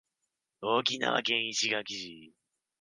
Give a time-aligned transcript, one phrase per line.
[0.61, 2.33] 沖縄県石垣市